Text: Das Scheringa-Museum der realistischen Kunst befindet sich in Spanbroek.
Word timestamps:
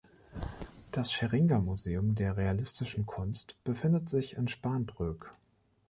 Das 0.89 1.11
Scheringa-Museum 1.11 2.15
der 2.15 2.35
realistischen 2.35 3.05
Kunst 3.05 3.55
befindet 3.63 4.09
sich 4.09 4.35
in 4.35 4.47
Spanbroek. 4.47 5.29